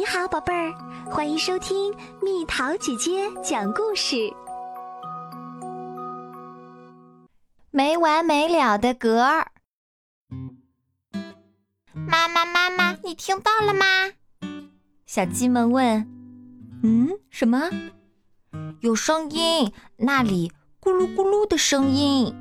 [0.00, 0.72] 你好，宝贝儿，
[1.10, 4.32] 欢迎收听蜜桃姐姐讲故事。
[7.70, 9.52] 没完没了的格儿，
[11.92, 13.84] 妈妈，妈妈，你听到了吗？
[15.04, 16.08] 小鸡们问
[16.82, 17.68] ：“嗯，什么？
[18.80, 22.34] 有声音，那里咕噜咕噜的声音。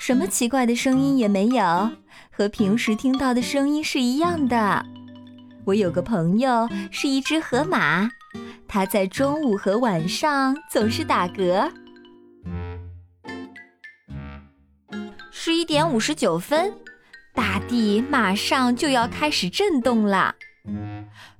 [0.00, 1.90] 什么奇怪的声音也没有，
[2.30, 4.86] 和平时听到的声音是一样的。”
[5.66, 8.10] 我有个朋友是一只河马，
[8.68, 11.70] 它在中午和晚上总是打嗝。
[15.30, 16.72] 十一点五十九分，
[17.34, 20.34] 大地马上就要开始震动了。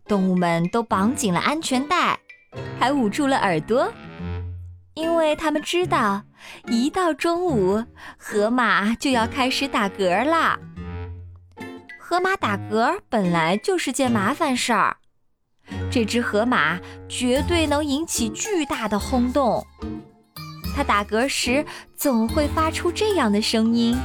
[0.07, 2.19] 动物们都绑紧了安全带，
[2.79, 3.93] 还捂住了耳朵，
[4.95, 6.23] 因为他们知道，
[6.69, 7.85] 一到中午，
[8.19, 10.59] 河马就要开始打嗝了。
[12.07, 14.99] 河马打嗝本来就是件麻烦事儿，
[15.91, 19.67] 这只河马绝对能引起巨大的轰动。
[20.77, 21.65] 它打嗝时
[21.97, 23.99] 总会发出这样的声音：“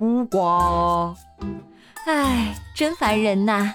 [0.00, 1.14] 呜呱！”
[2.06, 3.72] 唉，真烦人呐！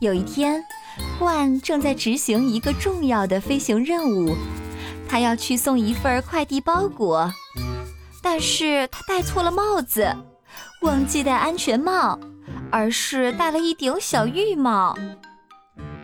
[0.00, 0.64] 有一天，
[1.18, 4.34] 冠正在执行一个重要的飞行任务，
[5.06, 7.30] 他要去送一份快递包裹，
[8.22, 10.16] 但是他戴错了帽子。
[10.80, 12.18] 忘记戴安全帽，
[12.70, 14.96] 而是戴了一顶小浴帽。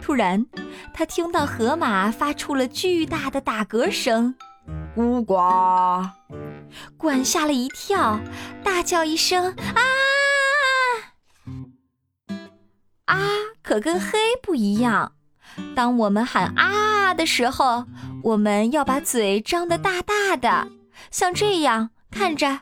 [0.03, 0.45] 突然，
[0.93, 4.35] 他听到河马发出了巨大的打嗝声
[4.97, 5.35] ，“呜呱！”
[6.99, 8.21] 管吓了一跳，
[8.63, 9.83] 大叫一声：“啊！”
[13.07, 13.19] 啊，
[13.63, 15.13] 可跟黑不一样。
[15.75, 17.87] 当我们喊“啊”的时候，
[18.25, 20.69] 我们要把嘴张得大大的，
[21.11, 22.61] 像这样，看着。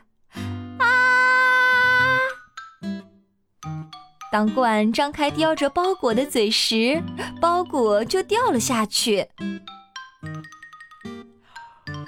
[4.33, 7.03] 当罐张开叼着包裹的嘴时，
[7.39, 9.27] 包裹就掉了下去。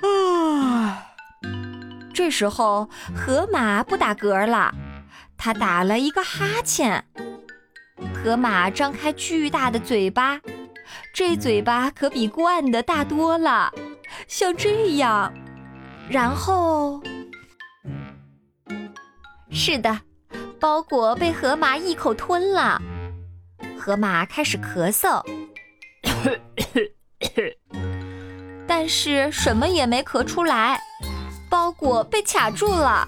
[0.01, 1.05] 啊！
[2.11, 4.73] 这时候河马不打嗝了，
[5.37, 7.05] 它打了一个哈欠。
[8.15, 10.41] 河马张开巨大的嘴巴，
[11.13, 13.71] 这嘴巴可比罐的大多了，
[14.27, 15.31] 像这样。
[16.09, 17.03] 然后，
[19.51, 20.01] 是的。
[20.59, 22.81] 包裹被河马一口吞了，
[23.77, 25.23] 河马开始咳嗽，
[28.67, 30.79] 但是什么也没咳出来。
[31.49, 33.07] 包裹被卡住了，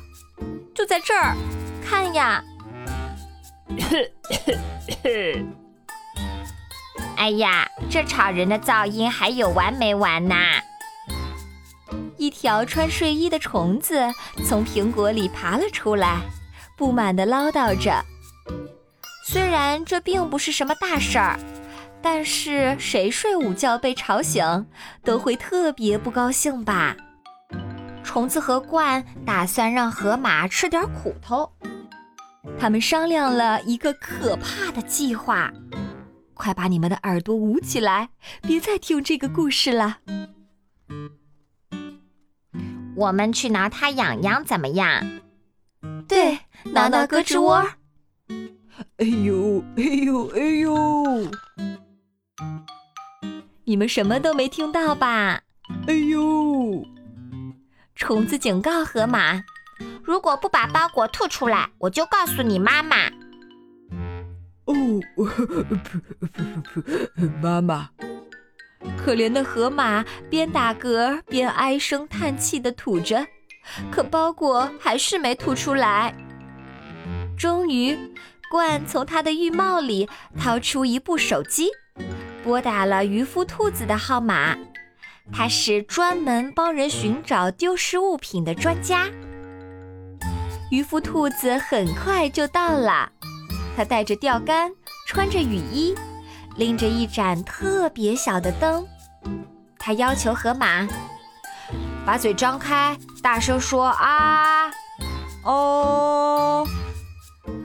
[0.74, 1.36] 就在这儿，
[1.84, 2.44] 看呀！
[7.18, 10.36] 哎呀，这吵人的噪音还有完没完呐？
[12.18, 14.00] 一条穿睡衣的虫子
[14.46, 16.22] 从苹果里爬了出来。
[16.78, 18.06] 不满地唠叨着，
[19.26, 21.40] 虽然这并不是什么大事儿，
[22.04, 24.68] 但是谁睡午觉被吵醒，
[25.04, 26.96] 都会特别不高兴吧？
[28.04, 31.52] 虫子和鹳打算让河马吃点苦头，
[32.60, 35.52] 他们商量了一个可怕的计划。
[36.36, 38.10] 快把你们的耳朵捂起来，
[38.44, 39.98] 别再听这个故事了。
[42.96, 45.04] 我们去挠它痒痒，怎么样？
[46.08, 47.66] 对，挠挠胳肢窝。
[48.98, 51.32] 哎呦，哎呦，哎呦！
[53.64, 55.42] 你们什么都没听到吧？
[55.88, 56.86] 哎呦！
[57.96, 59.42] 虫子警告河马
[60.04, 63.08] ：“如果不把包裹吐出来，我就告诉你妈妈。”
[64.66, 64.76] 哦，
[67.42, 67.90] 妈妈！
[68.98, 73.26] 可怜的河马边打嗝边唉声叹气的吐着。
[73.92, 76.14] 可包裹还是没吐出来。
[77.38, 77.98] 终于，
[78.50, 80.10] 罐从他的浴帽里
[80.40, 81.70] 掏出一部手机，
[82.44, 84.58] 拨打了渔夫兔子的号码。
[85.32, 89.08] 他是专门帮人寻找丢失物品的专家。
[90.72, 93.12] 渔夫兔子很快就到了，
[93.76, 94.72] 他带着钓竿，
[95.08, 95.94] 穿着雨衣，
[96.56, 98.88] 拎着一盏特别小的灯。
[99.78, 100.88] 他要求河马。
[102.06, 104.72] 把嘴张开，大声说啊！
[105.44, 106.07] 哦，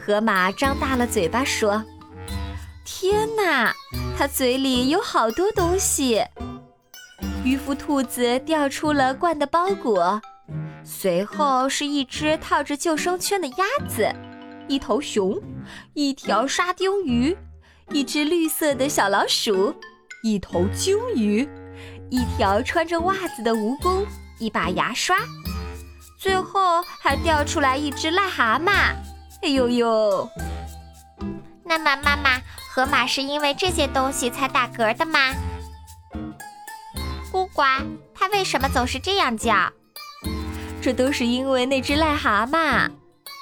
[0.04, 1.84] 河马张大了嘴巴说
[2.84, 3.72] ：“天哪，
[4.18, 6.24] 它嘴里有好多东西。”
[7.44, 10.20] 渔夫兔子掉出了罐的包裹，
[10.82, 14.12] 随后是一只套着救生圈的鸭子，
[14.66, 15.40] 一头熊，
[15.94, 17.36] 一条沙丁鱼，
[17.90, 19.72] 一只绿色的小老鼠，
[20.24, 21.48] 一头鲸鱼，
[22.10, 24.04] 一条穿着袜子的蜈蚣。
[24.38, 25.16] 一把牙刷，
[26.18, 28.92] 最后还掉出来一只癞蛤蟆。
[29.42, 30.28] 哎呦呦！
[31.64, 32.40] 那么，妈妈，
[32.72, 35.18] 河马是因为这些东西才打嗝的吗？
[37.32, 37.62] 咕呱，
[38.14, 39.72] 它为什么总是这样叫？
[40.80, 42.88] 这都是因为那只癞蛤蟆，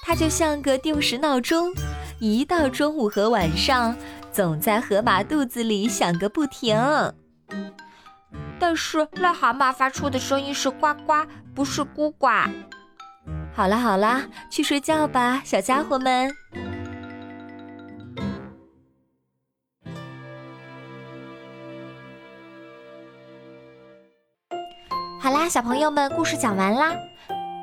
[0.02, 1.72] 它就像个定时闹钟，
[2.18, 3.94] 一到中午和晚上，
[4.32, 6.76] 总在河马肚子里响个不停。
[8.58, 12.28] 但是癞蛤蟆发出的声音是呱呱，不是咕呱。
[13.52, 16.34] 好啦好啦，去睡觉吧，小家伙们。
[25.20, 26.94] 好啦，小朋友们，故事讲完啦。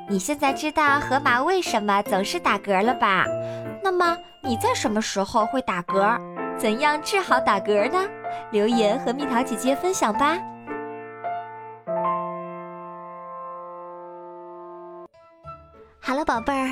[0.08, 3.26] 你现在知道河马为什么总是打嗝了吧？
[3.82, 6.16] 那么你在什么时候会打嗝？
[6.56, 8.08] 怎样治好打嗝呢？
[8.52, 10.38] 留言和蜜桃姐姐分享吧。